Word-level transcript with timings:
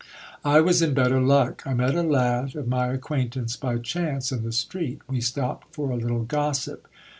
I 0.43 0.61
was 0.61 0.81
in 0.81 0.95
better 0.95 1.21
luck. 1.21 1.61
I 1.63 1.75
met 1.75 1.93
a 1.93 2.01
lad 2.01 2.55
of 2.55 2.67
my 2.67 2.87
acquaintance 2.87 3.55
by 3.55 3.77
chance 3.77 4.31
in 4.31 4.41
the 4.41 4.51
street, 4.51 4.99
we 5.07 5.21
stopped 5.21 5.75
for 5.75 5.91
a 5.91 5.95
little 5.95 6.23
gossip. 6.23 6.87